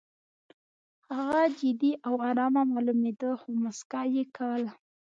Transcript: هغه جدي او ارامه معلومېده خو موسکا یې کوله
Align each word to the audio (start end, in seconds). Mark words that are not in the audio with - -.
هغه 1.17 1.41
جدي 1.59 1.91
او 2.07 2.15
ارامه 2.29 2.61
معلومېده 2.71 3.29
خو 3.39 3.49
موسکا 3.63 4.01
یې 4.15 4.23
کوله 4.37 4.71